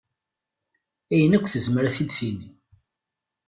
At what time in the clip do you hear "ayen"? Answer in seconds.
1.13-1.35